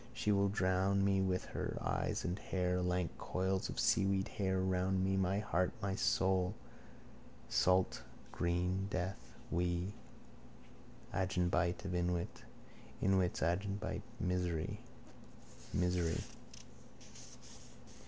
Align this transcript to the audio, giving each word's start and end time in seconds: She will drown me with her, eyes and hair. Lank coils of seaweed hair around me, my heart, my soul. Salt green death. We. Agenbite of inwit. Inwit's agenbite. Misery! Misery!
She 0.15 0.31
will 0.31 0.49
drown 0.49 1.05
me 1.05 1.21
with 1.21 1.45
her, 1.45 1.77
eyes 1.79 2.25
and 2.25 2.39
hair. 2.39 2.81
Lank 2.81 3.15
coils 3.19 3.69
of 3.69 3.79
seaweed 3.79 4.29
hair 4.29 4.57
around 4.59 5.03
me, 5.05 5.15
my 5.15 5.37
heart, 5.37 5.73
my 5.79 5.93
soul. 5.93 6.55
Salt 7.49 8.01
green 8.31 8.87
death. 8.89 9.35
We. 9.51 9.93
Agenbite 11.13 11.85
of 11.85 11.93
inwit. 11.93 12.41
Inwit's 12.99 13.41
agenbite. 13.41 14.01
Misery! 14.19 14.79
Misery! 15.71 16.23